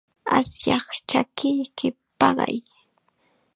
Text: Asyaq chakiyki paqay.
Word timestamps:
Asyaq 0.37 0.87
chakiyki 1.09 1.87
paqay. 2.19 2.55